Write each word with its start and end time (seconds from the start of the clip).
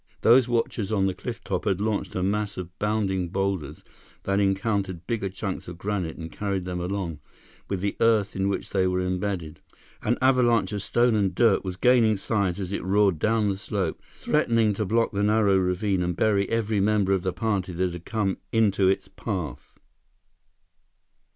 Those 0.21 0.47
watchers 0.47 0.91
on 0.91 1.05
the 1.05 1.13
cliff 1.13 1.43
top 1.43 1.65
had 1.65 1.79
launched 1.79 2.15
a 2.15 2.23
mass 2.23 2.57
of 2.57 2.75
bounding 2.79 3.29
boulders 3.29 3.83
that 4.23 4.39
encountered 4.39 5.05
bigger 5.05 5.29
chunks 5.29 5.67
of 5.67 5.77
granite 5.77 6.17
and 6.17 6.31
carried 6.31 6.65
them 6.65 6.79
along, 6.79 7.19
with 7.67 7.81
the 7.81 7.95
earth 7.99 8.35
in 8.35 8.49
which 8.49 8.71
they 8.71 8.87
were 8.87 8.99
imbedded. 8.99 9.59
An 10.01 10.17
avalanche 10.19 10.71
of 10.71 10.81
stone 10.81 11.13
and 11.13 11.35
dirt 11.35 11.63
was 11.63 11.77
gaining 11.77 12.17
size 12.17 12.59
as 12.59 12.73
it 12.73 12.83
roared 12.83 13.19
down 13.19 13.47
the 13.49 13.57
slope, 13.57 14.01
threatening 14.15 14.73
to 14.73 14.85
block 14.85 15.11
the 15.11 15.21
narrow 15.21 15.57
ravine 15.57 16.01
and 16.01 16.15
bury 16.15 16.49
every 16.49 16.79
member 16.79 17.13
of 17.13 17.21
the 17.21 17.31
party 17.31 17.71
that 17.71 17.93
had 17.93 18.03
come 18.03 18.39
into 18.51 18.87
its 18.87 19.07
path! 19.07 19.77